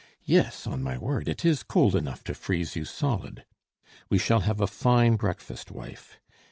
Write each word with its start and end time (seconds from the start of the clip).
"Yes, 0.25 0.65
on 0.65 0.81
my 0.81 0.97
word, 0.97 1.27
it 1.29 1.45
is 1.45 1.61
cold 1.61 1.95
enough 1.95 2.23
to 2.23 2.33
freeze 2.33 2.75
you 2.75 2.85
solid. 2.85 3.45
We 4.09 4.17
shall 4.17 4.39
have 4.39 4.59
a 4.59 4.65
fine 4.65 5.15
breakfast, 5.15 5.69
wife. 5.69 6.19